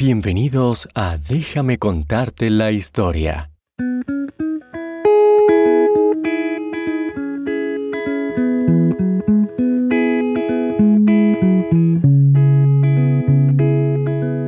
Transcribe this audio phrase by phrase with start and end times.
[0.00, 3.50] Bienvenidos a Déjame contarte la historia.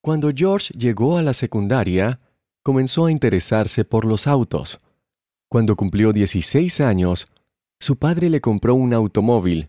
[0.00, 2.20] Cuando George llegó a la secundaria,
[2.62, 4.78] comenzó a interesarse por los autos.
[5.48, 7.26] Cuando cumplió 16 años,
[7.80, 9.66] su padre le compró un automóvil,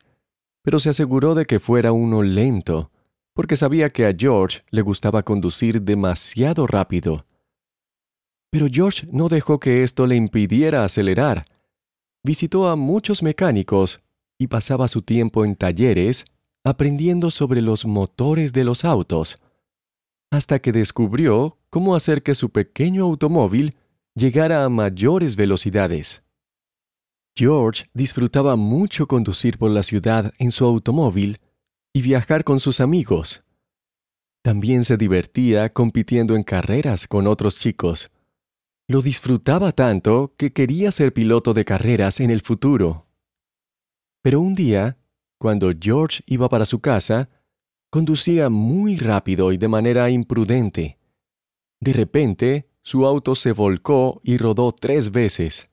[0.64, 2.92] pero se aseguró de que fuera uno lento,
[3.34, 7.26] porque sabía que a George le gustaba conducir demasiado rápido.
[8.52, 11.46] Pero George no dejó que esto le impidiera acelerar.
[12.24, 14.02] Visitó a muchos mecánicos
[14.38, 16.26] y pasaba su tiempo en talleres
[16.64, 19.38] aprendiendo sobre los motores de los autos,
[20.32, 23.76] hasta que descubrió cómo hacer que su pequeño automóvil
[24.16, 26.24] llegara a mayores velocidades.
[27.36, 31.40] George disfrutaba mucho conducir por la ciudad en su automóvil
[31.94, 33.44] y viajar con sus amigos.
[34.44, 38.12] También se divertía compitiendo en carreras con otros chicos.
[38.88, 43.08] Lo disfrutaba tanto que quería ser piloto de carreras en el futuro.
[44.22, 44.98] Pero un día
[45.44, 47.28] cuando George iba para su casa,
[47.90, 50.98] conducía muy rápido y de manera imprudente.
[51.82, 55.70] De repente, su auto se volcó y rodó tres veces.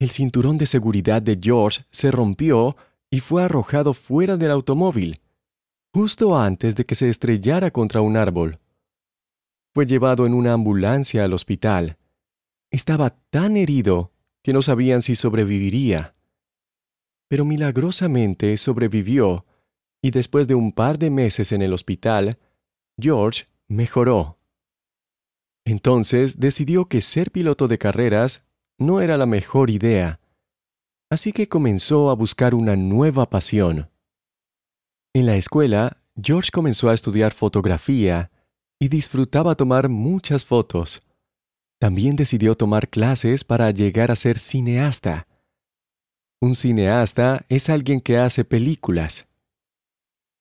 [0.00, 2.76] El cinturón de seguridad de George se rompió
[3.08, 5.20] y fue arrojado fuera del automóvil,
[5.94, 8.58] justo antes de que se estrellara contra un árbol.
[9.72, 11.98] Fue llevado en una ambulancia al hospital.
[12.72, 14.10] Estaba tan herido
[14.42, 16.16] que no sabían si sobreviviría
[17.28, 19.44] pero milagrosamente sobrevivió
[20.02, 22.38] y después de un par de meses en el hospital,
[23.00, 24.38] George mejoró.
[25.64, 28.42] Entonces decidió que ser piloto de carreras
[28.78, 30.20] no era la mejor idea,
[31.10, 33.90] así que comenzó a buscar una nueva pasión.
[35.14, 38.30] En la escuela, George comenzó a estudiar fotografía
[38.80, 41.02] y disfrutaba tomar muchas fotos.
[41.80, 45.27] También decidió tomar clases para llegar a ser cineasta.
[46.40, 49.26] Un cineasta es alguien que hace películas.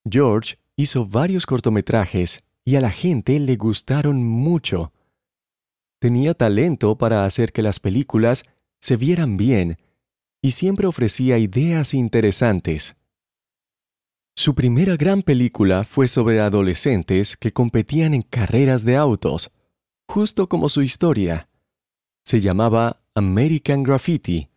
[0.07, 4.93] George hizo varios cortometrajes y a la gente le gustaron mucho.
[5.99, 8.43] Tenía talento para hacer que las películas
[8.79, 9.79] se vieran bien
[10.39, 12.95] y siempre ofrecía ideas interesantes.
[14.35, 19.49] Su primera gran película fue sobre adolescentes que competían en carreras de autos,
[20.07, 21.49] justo como su historia.
[22.23, 24.51] Se llamaba American Graffiti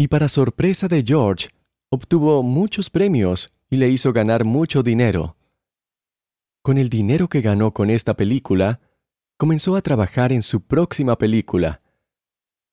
[0.00, 1.50] y para sorpresa de George,
[1.90, 5.36] obtuvo muchos premios y le hizo ganar mucho dinero.
[6.62, 8.80] Con el dinero que ganó con esta película,
[9.36, 11.82] comenzó a trabajar en su próxima película.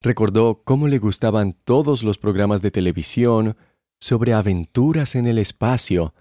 [0.01, 3.57] Recordó cómo le gustaban todos los programas de televisión
[3.99, 6.13] sobre aventuras en el espacio,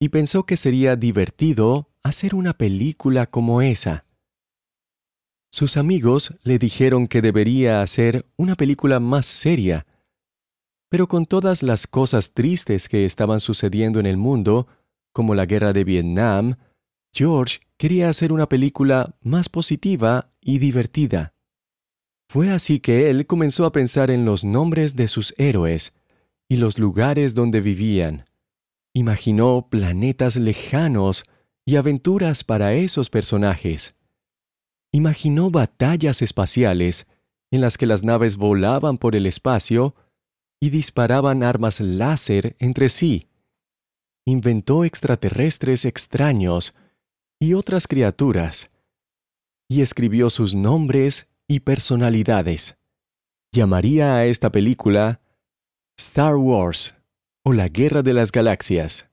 [0.00, 4.04] y pensó que sería divertido hacer una película como esa.
[5.52, 9.86] Sus amigos le dijeron que debería hacer una película más seria,
[10.88, 14.66] pero con todas las cosas tristes que estaban sucediendo en el mundo,
[15.12, 16.56] como la guerra de Vietnam,
[17.12, 21.34] George quería hacer una película más positiva y divertida.
[22.28, 25.92] Fue así que él comenzó a pensar en los nombres de sus héroes
[26.48, 28.26] y los lugares donde vivían.
[28.94, 31.24] Imaginó planetas lejanos
[31.64, 33.94] y aventuras para esos personajes.
[34.92, 37.06] Imaginó batallas espaciales
[37.50, 39.94] en las que las naves volaban por el espacio
[40.60, 43.28] y disparaban armas láser entre sí.
[44.26, 46.74] Inventó extraterrestres extraños
[47.40, 48.70] y otras criaturas,
[49.68, 52.76] y escribió sus nombres y personalidades.
[53.52, 55.20] Llamaría a esta película
[55.96, 56.94] Star Wars
[57.44, 59.08] o la Guerra de las Galaxias.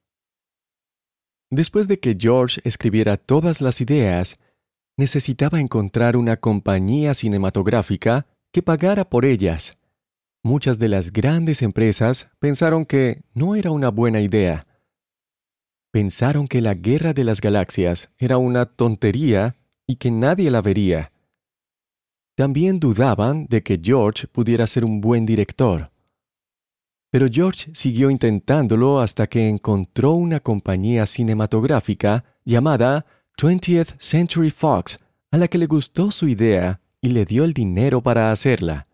[1.52, 4.38] Después de que George escribiera todas las ideas,
[4.98, 9.78] necesitaba encontrar una compañía cinematográfica que pagara por ellas.
[10.46, 14.68] Muchas de las grandes empresas pensaron que no era una buena idea.
[15.92, 19.56] Pensaron que la Guerra de las Galaxias era una tontería
[19.88, 21.12] y que nadie la vería.
[22.36, 25.90] También dudaban de que George pudiera ser un buen director.
[27.10, 33.08] Pero George siguió intentándolo hasta que encontró una compañía cinematográfica llamada
[33.40, 35.00] 20th Century Fox,
[35.32, 38.86] a la que le gustó su idea y le dio el dinero para hacerla.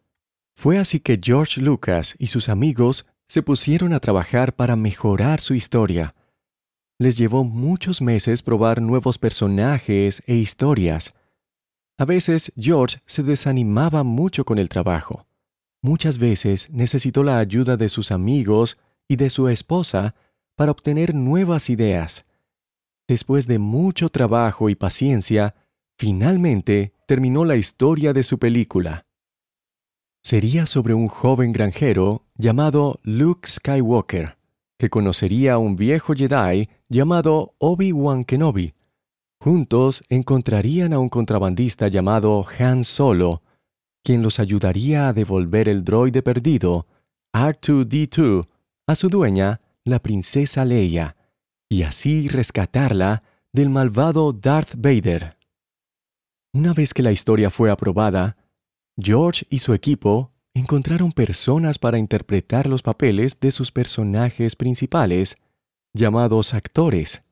[0.56, 5.53] Fue así que George Lucas y sus amigos se pusieron a trabajar para mejorar su
[5.53, 6.15] historia.
[7.00, 11.13] Les llevó muchos meses probar nuevos personajes e historias.
[11.98, 15.25] A veces George se desanimaba mucho con el trabajo.
[15.81, 18.77] Muchas veces necesitó la ayuda de sus amigos
[19.07, 20.13] y de su esposa
[20.56, 22.25] para obtener nuevas ideas.
[23.07, 25.56] Después de mucho trabajo y paciencia,
[25.98, 29.06] finalmente terminó la historia de su película.
[30.24, 34.38] Sería sobre un joven granjero llamado Luke Skywalker,
[34.78, 38.74] que conocería a un viejo Jedi llamado Obi-Wan Kenobi.
[39.40, 43.42] Juntos encontrarían a un contrabandista llamado Han Solo,
[44.04, 46.88] quien los ayudaría a devolver el droide perdido,
[47.34, 48.48] R2D2,
[48.88, 51.16] a su dueña, la princesa Leia,
[51.70, 55.36] y así rescatarla del malvado Darth Vader.
[56.54, 58.38] Una vez que la historia fue aprobada,
[58.98, 65.38] George y su equipo encontraron personas para interpretar los papeles de sus personajes principales,
[65.94, 67.24] llamados actores.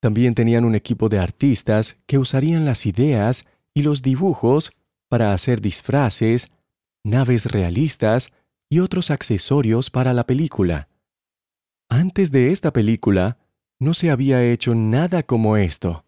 [0.00, 3.44] También tenían un equipo de artistas que usarían las ideas
[3.74, 4.72] y los dibujos
[5.08, 6.48] para hacer disfraces,
[7.04, 8.32] naves realistas
[8.70, 10.88] y otros accesorios para la película.
[11.88, 13.38] Antes de esta película,
[13.78, 16.04] no se había hecho nada como esto,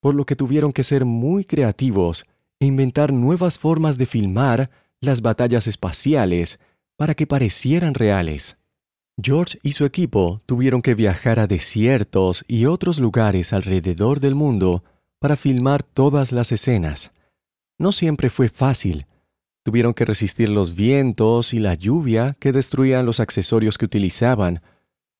[0.00, 2.24] por lo que tuvieron que ser muy creativos
[2.64, 4.70] e inventar nuevas formas de filmar
[5.00, 6.58] las batallas espaciales
[6.96, 8.56] para que parecieran reales.
[9.22, 14.82] George y su equipo tuvieron que viajar a desiertos y otros lugares alrededor del mundo
[15.20, 17.12] para filmar todas las escenas.
[17.78, 19.06] No siempre fue fácil.
[19.62, 24.60] Tuvieron que resistir los vientos y la lluvia que destruían los accesorios que utilizaban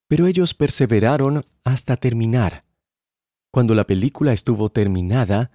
[0.08, 2.64] pero ellos perseveraron hasta terminar.
[3.50, 5.50] Cuando la película estuvo terminada,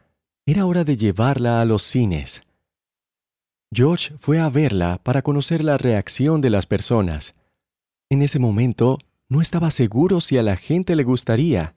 [0.51, 2.42] era hora de llevarla a los cines.
[3.72, 7.36] George fue a verla para conocer la reacción de las personas.
[8.10, 8.98] En ese momento
[9.28, 11.75] no estaba seguro si a la gente le gustaría,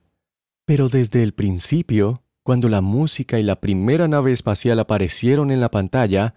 [0.65, 5.69] pero desde el principio, cuando la música y la primera nave espacial aparecieron en la
[5.69, 6.33] pantalla,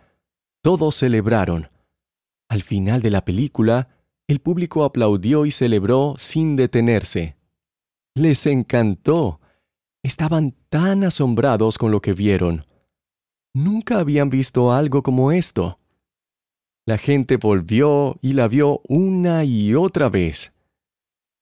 [0.62, 1.70] todos celebraron.
[2.50, 3.88] Al final de la película,
[4.28, 7.36] el público aplaudió y celebró sin detenerse.
[8.14, 9.40] Les encantó.
[10.06, 12.64] Estaban tan asombrados con lo que vieron.
[13.52, 15.80] Nunca habían visto algo como esto.
[16.86, 20.52] La gente volvió y la vio una y otra vez.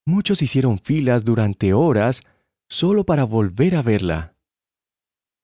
[0.07, 2.23] Muchos hicieron filas durante horas
[2.67, 4.33] solo para volver a verla.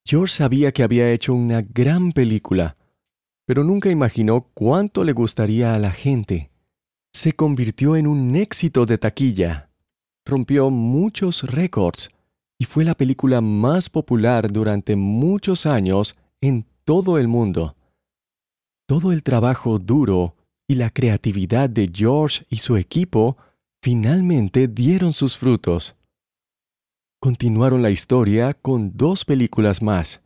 [0.04, 2.75] George sabía que había hecho una gran película,
[3.46, 6.50] pero nunca imaginó cuánto le gustaría a la gente
[7.13, 9.70] se convirtió en un éxito de taquilla.
[10.25, 12.10] Rompió muchos récords
[12.62, 17.75] y fue la película más popular durante muchos años en todo el mundo.
[18.88, 20.36] Todo el trabajo duro
[20.68, 23.36] y la creatividad de George y su equipo
[23.82, 25.96] finalmente dieron sus frutos.
[27.20, 30.22] Continuaron la historia con dos películas más,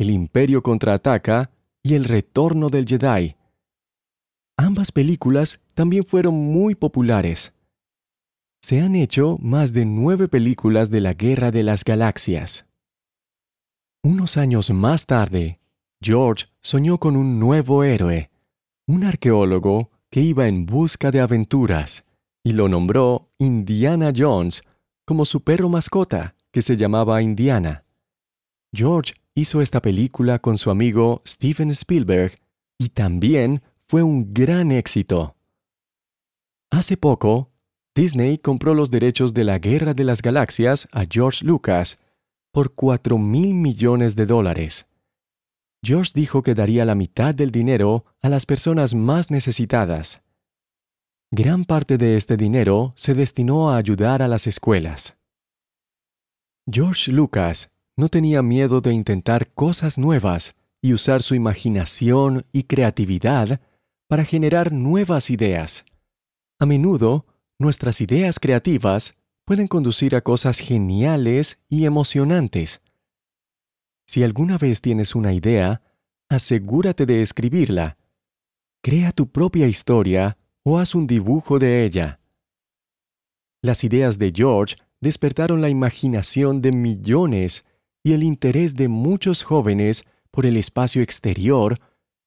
[0.00, 3.36] El Imperio contraataca y El Retorno del Jedi,
[4.56, 7.52] Ambas películas también fueron muy populares.
[8.64, 12.64] Se han hecho más de nueve películas de la Guerra de las Galaxias.
[14.04, 15.58] Unos años más tarde,
[16.00, 18.30] George soñó con un nuevo héroe,
[18.86, 22.04] un arqueólogo que iba en busca de aventuras,
[22.44, 24.62] y lo nombró Indiana Jones
[25.04, 27.84] como su perro mascota que se llamaba Indiana.
[28.72, 32.38] George hizo esta película con su amigo Steven Spielberg
[32.78, 35.34] y también fue un gran éxito.
[36.70, 37.51] Hace poco,
[37.94, 41.98] Disney compró los derechos de la Guerra de las Galaxias a George Lucas
[42.50, 44.86] por 4 mil millones de dólares.
[45.84, 50.22] George dijo que daría la mitad del dinero a las personas más necesitadas.
[51.30, 55.16] Gran parte de este dinero se destinó a ayudar a las escuelas.
[56.70, 63.60] George Lucas no tenía miedo de intentar cosas nuevas y usar su imaginación y creatividad
[64.08, 65.84] para generar nuevas ideas.
[66.58, 67.26] A menudo,
[67.62, 69.14] nuestras ideas creativas
[69.46, 72.82] pueden conducir a cosas geniales y emocionantes.
[74.06, 75.80] Si alguna vez tienes una idea,
[76.28, 77.96] asegúrate de escribirla.
[78.82, 82.20] Crea tu propia historia o haz un dibujo de ella.
[83.62, 87.64] Las ideas de George despertaron la imaginación de millones
[88.02, 91.78] y el interés de muchos jóvenes por el espacio exterior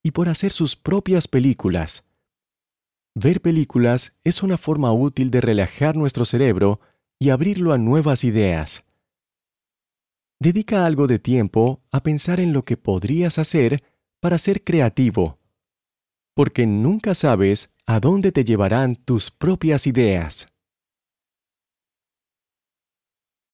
[0.02, 2.04] y por hacer sus propias películas.
[3.18, 6.80] Ver películas es una forma útil de relajar nuestro cerebro
[7.18, 8.84] y abrirlo a nuevas ideas.
[10.38, 13.82] Dedica algo de tiempo a pensar en lo que podrías hacer
[14.20, 15.38] para ser creativo,
[16.34, 20.46] porque nunca sabes a dónde te llevarán tus propias ideas.